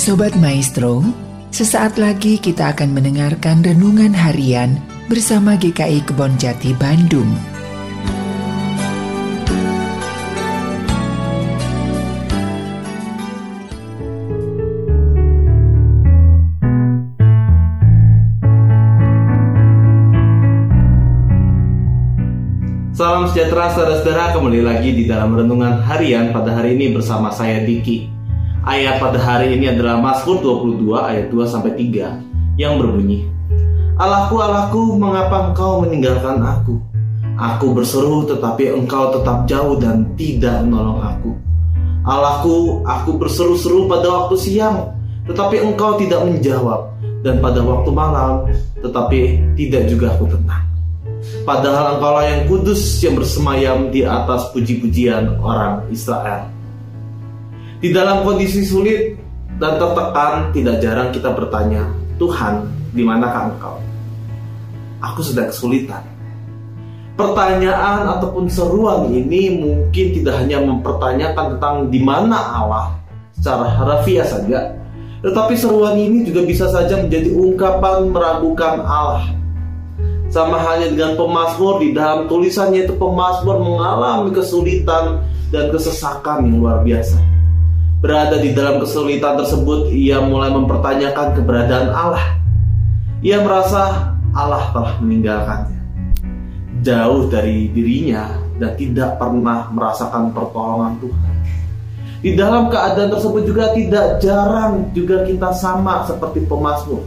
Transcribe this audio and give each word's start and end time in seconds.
Sobat 0.00 0.32
Maestro, 0.40 1.04
sesaat 1.52 2.00
lagi 2.00 2.40
kita 2.40 2.72
akan 2.72 2.96
mendengarkan 2.96 3.60
renungan 3.60 4.16
harian 4.16 4.80
bersama 5.12 5.60
GKI 5.60 6.08
Kebon 6.08 6.40
Jati 6.40 6.72
Bandung. 6.72 7.28
Salam 22.96 23.28
sejahtera 23.28 23.68
saudara-saudara 23.76 24.32
kembali 24.32 24.64
lagi 24.64 24.96
di 24.96 25.04
dalam 25.04 25.36
renungan 25.36 25.84
harian 25.84 26.32
pada 26.32 26.56
hari 26.56 26.80
ini 26.80 26.96
bersama 26.96 27.28
saya 27.28 27.60
Diki. 27.68 28.19
Ayat 28.60 29.00
pada 29.00 29.16
hari 29.16 29.56
ini 29.56 29.72
adalah 29.72 29.96
Mazmur 29.96 30.44
22 30.44 30.92
ayat 30.92 31.32
2 31.32 31.48
sampai 31.48 31.80
3 31.80 32.60
yang 32.60 32.76
berbunyi 32.76 33.24
Allahku 33.96 34.36
Allahku 34.36 35.00
mengapa 35.00 35.48
engkau 35.48 35.80
meninggalkan 35.80 36.44
aku? 36.44 36.76
Aku 37.40 37.72
berseru 37.72 38.28
tetapi 38.28 38.68
engkau 38.68 39.16
tetap 39.16 39.48
jauh 39.48 39.80
dan 39.80 40.12
tidak 40.12 40.60
menolong 40.60 41.00
aku. 41.00 41.32
Allahku 42.04 42.84
aku 42.84 43.16
berseru-seru 43.16 43.88
pada 43.88 44.12
waktu 44.12 44.36
siang 44.36 44.92
tetapi 45.24 45.64
engkau 45.64 45.96
tidak 45.96 46.20
menjawab. 46.20 46.92
Dan 47.24 47.40
pada 47.40 47.64
waktu 47.64 47.88
malam 47.92 48.44
tetapi 48.80 49.40
tidak 49.56 49.88
juga 49.88 50.16
aku 50.16 50.24
tenang 50.36 50.64
Padahal 51.48 51.96
engkaulah 51.96 52.24
yang 52.28 52.42
kudus 52.44 53.00
yang 53.00 53.16
bersemayam 53.16 53.88
di 53.88 54.04
atas 54.04 54.52
puji-pujian 54.52 55.40
orang 55.40 55.84
Israel. 55.88 56.59
Di 57.80 57.96
dalam 57.96 58.28
kondisi 58.28 58.60
sulit 58.60 59.16
dan 59.56 59.80
tertekan, 59.80 60.52
tidak 60.52 60.84
jarang 60.84 61.08
kita 61.16 61.32
bertanya, 61.32 61.88
Tuhan, 62.20 62.68
di 62.92 63.00
manakah 63.00 63.56
Engkau? 63.56 63.80
Aku 65.00 65.24
sedang 65.24 65.48
kesulitan. 65.48 66.04
Pertanyaan 67.16 68.04
ataupun 68.04 68.52
seruan 68.52 69.08
ini 69.08 69.64
mungkin 69.64 70.06
tidak 70.12 70.44
hanya 70.44 70.60
mempertanyakan 70.60 71.56
tentang 71.56 71.88
di 71.88 72.04
mana 72.04 72.36
Allah 72.36 73.00
secara 73.32 73.72
harafiah 73.72 74.28
saja, 74.28 74.76
tetapi 75.24 75.56
seruan 75.56 75.96
ini 75.96 76.28
juga 76.28 76.44
bisa 76.44 76.68
saja 76.68 77.00
menjadi 77.00 77.32
ungkapan 77.32 78.12
meragukan 78.12 78.84
Allah. 78.84 79.32
Sama 80.28 80.60
halnya 80.60 80.92
dengan 80.92 81.16
pemazmur 81.16 81.80
di 81.80 81.96
dalam 81.96 82.28
tulisannya 82.28 82.84
itu 82.84 82.92
pemazmur 82.92 83.56
mengalami 83.56 84.36
kesulitan 84.36 85.24
dan 85.48 85.72
kesesakan 85.72 86.44
yang 86.44 86.60
luar 86.60 86.84
biasa 86.84 87.39
berada 88.00 88.40
di 88.40 88.56
dalam 88.56 88.80
kesulitan 88.80 89.36
tersebut, 89.36 89.92
ia 89.92 90.24
mulai 90.24 90.48
mempertanyakan 90.50 91.36
keberadaan 91.36 91.88
Allah. 91.92 92.40
Ia 93.20 93.44
merasa 93.44 94.16
Allah 94.32 94.72
telah 94.72 94.96
meninggalkannya, 95.04 95.80
jauh 96.80 97.28
dari 97.28 97.68
dirinya, 97.68 98.40
dan 98.56 98.72
tidak 98.80 99.20
pernah 99.20 99.68
merasakan 99.68 100.32
pertolongan 100.32 100.96
Tuhan. 101.04 101.32
Di 102.20 102.36
dalam 102.36 102.68
keadaan 102.68 103.12
tersebut 103.12 103.48
juga 103.48 103.72
tidak 103.72 104.20
jarang 104.20 104.92
juga 104.92 105.24
kita 105.24 105.52
sama 105.56 106.04
seperti 106.04 106.44
pemazmur. 106.44 107.04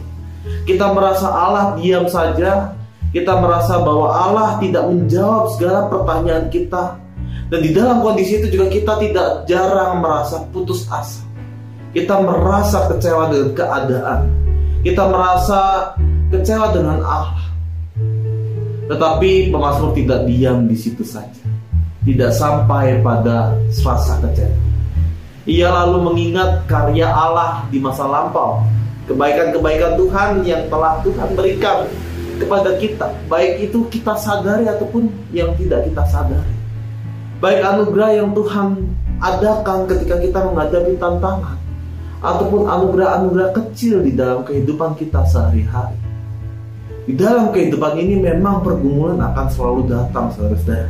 Kita 0.66 0.90
merasa 0.94 1.30
Allah 1.30 1.74
diam 1.78 2.06
saja, 2.06 2.74
kita 3.10 3.38
merasa 3.38 3.78
bahwa 3.82 4.10
Allah 4.10 4.58
tidak 4.58 4.90
menjawab 4.90 5.54
segala 5.54 5.86
pertanyaan 5.86 6.50
kita, 6.50 6.98
dan 7.52 7.60
di 7.60 7.70
dalam 7.76 8.00
kondisi 8.00 8.40
itu 8.40 8.56
juga 8.56 8.72
kita 8.72 8.96
tidak 9.04 9.28
jarang 9.44 10.00
merasa 10.00 10.40
putus 10.48 10.88
asa. 10.88 11.20
Kita 11.92 12.24
merasa 12.24 12.88
kecewa 12.88 13.30
dengan 13.30 13.50
keadaan. 13.52 14.20
Kita 14.80 15.02
merasa 15.06 15.92
kecewa 16.32 16.72
dengan 16.72 17.04
Allah. 17.04 17.44
Tetapi 18.88 19.52
pemazmur 19.52 19.92
tidak 19.92 20.24
diam 20.24 20.64
di 20.66 20.76
situ 20.76 21.04
saja. 21.04 21.44
Tidak 22.04 22.32
sampai 22.32 23.00
pada 23.04 23.54
rasa 23.70 24.18
kecewa. 24.24 24.56
Ia 25.44 25.68
lalu 25.68 26.08
mengingat 26.08 26.64
karya 26.64 27.12
Allah 27.12 27.68
di 27.68 27.76
masa 27.76 28.08
lampau. 28.08 28.64
Kebaikan-kebaikan 29.04 30.00
Tuhan 30.00 30.30
yang 30.48 30.64
telah 30.72 30.96
Tuhan 31.04 31.36
berikan 31.36 31.84
kepada 32.40 32.72
kita. 32.80 33.12
Baik 33.28 33.68
itu 33.68 33.84
kita 33.92 34.16
sadari 34.16 34.64
ataupun 34.64 35.12
yang 35.36 35.52
tidak 35.60 35.84
kita 35.84 36.02
sadari 36.08 36.63
baik 37.44 37.60
anugerah 37.60 38.10
yang 38.24 38.32
Tuhan 38.32 38.88
adakan 39.20 39.84
ketika 39.84 40.16
kita 40.16 40.40
menghadapi 40.48 40.96
tantangan 40.96 41.60
ataupun 42.24 42.64
anugerah-anugerah 42.64 43.52
kecil 43.52 44.00
di 44.00 44.16
dalam 44.16 44.48
kehidupan 44.48 44.96
kita 44.96 45.20
sehari-hari. 45.28 46.00
Di 47.04 47.12
dalam 47.12 47.52
kehidupan 47.52 48.00
ini 48.00 48.16
memang 48.16 48.64
pergumulan 48.64 49.20
akan 49.20 49.46
selalu 49.52 49.92
datang, 49.92 50.32
saudara-saudara. 50.32 50.88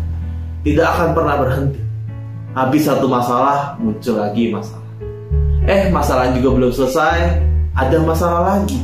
Tidak 0.62 0.86
akan 0.86 1.08
pernah 1.10 1.36
berhenti. 1.42 1.82
Habis 2.54 2.86
satu 2.86 3.10
masalah, 3.10 3.74
muncul 3.82 4.14
lagi 4.14 4.54
masalah. 4.54 4.90
Eh, 5.66 5.90
masalah 5.90 6.30
juga 6.38 6.54
belum 6.54 6.70
selesai, 6.70 7.42
ada 7.74 7.98
masalah 8.06 8.42
lagi. 8.54 8.78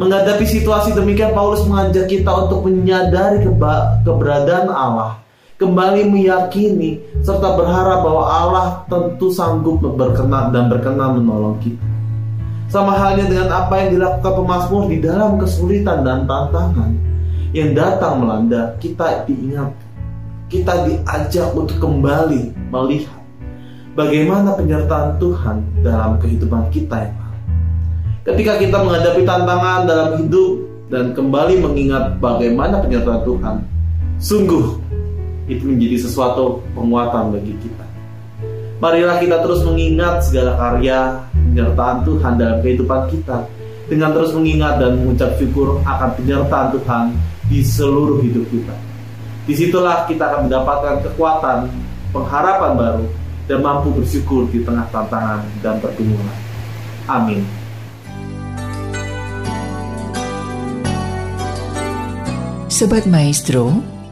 Menghadapi 0.00 0.48
situasi 0.48 0.96
demikian, 0.96 1.36
Paulus 1.36 1.60
mengajak 1.68 2.08
kita 2.08 2.48
untuk 2.48 2.64
menyadari 2.64 3.44
keberadaan 4.00 4.72
Allah 4.72 5.20
kembali 5.60 6.08
meyakini 6.08 7.04
serta 7.20 7.52
berharap 7.52 8.00
bahwa 8.00 8.24
Allah 8.24 8.66
tentu 8.88 9.28
sanggup 9.28 9.84
berkenan 9.84 10.56
dan 10.56 10.72
berkenan 10.72 11.20
menolong 11.20 11.60
kita. 11.60 11.84
Sama 12.72 12.96
halnya 12.96 13.28
dengan 13.28 13.52
apa 13.52 13.76
yang 13.76 14.00
dilakukan 14.00 14.32
pemazmur 14.40 14.88
di 14.88 15.04
dalam 15.04 15.36
kesulitan 15.36 16.00
dan 16.00 16.24
tantangan. 16.24 16.96
Yang 17.50 17.82
datang 17.82 18.22
melanda, 18.22 18.78
kita 18.78 19.26
diingat, 19.26 19.74
kita 20.46 20.86
diajak 20.86 21.50
untuk 21.50 21.82
kembali 21.82 22.54
melihat 22.70 23.20
bagaimana 23.98 24.54
penyertaan 24.54 25.18
Tuhan 25.18 25.66
dalam 25.82 26.14
kehidupan 26.22 26.70
kita 26.70 27.10
yang 27.10 27.18
Ketika 28.20 28.60
kita 28.62 28.76
menghadapi 28.78 29.26
tantangan 29.26 29.88
dalam 29.90 30.08
hidup 30.22 30.62
dan 30.94 31.10
kembali 31.10 31.58
mengingat 31.58 32.22
bagaimana 32.22 32.78
penyertaan 32.78 33.26
Tuhan, 33.26 33.56
sungguh 34.22 34.89
itu 35.50 35.66
menjadi 35.66 36.06
sesuatu 36.06 36.62
penguatan 36.78 37.34
bagi 37.34 37.58
kita. 37.58 37.84
Marilah 38.80 39.20
kita 39.20 39.42
terus 39.44 39.60
mengingat 39.66 40.24
segala 40.24 40.56
karya 40.56 41.20
penyertaan 41.34 42.06
Tuhan 42.06 42.32
dalam 42.40 42.58
kehidupan 42.64 43.10
kita 43.12 43.44
dengan 43.90 44.14
terus 44.14 44.30
mengingat 44.32 44.78
dan 44.78 45.02
mengucap 45.02 45.34
syukur 45.36 45.82
akan 45.82 46.10
penyertaan 46.14 46.70
Tuhan 46.78 47.04
di 47.50 47.60
seluruh 47.66 48.22
hidup 48.22 48.46
kita. 48.48 48.72
Di 49.44 49.58
situlah 49.58 50.06
kita 50.06 50.30
akan 50.30 50.40
mendapatkan 50.46 51.02
kekuatan, 51.10 51.66
pengharapan 52.14 52.72
baru, 52.78 53.06
dan 53.50 53.58
mampu 53.66 53.90
bersyukur 53.90 54.46
di 54.54 54.62
tengah 54.62 54.86
tantangan 54.94 55.42
dan 55.58 55.82
pergumulan. 55.82 56.38
Amin. 57.10 57.42
Sobat 62.70 63.04
Maestro, 63.10 63.82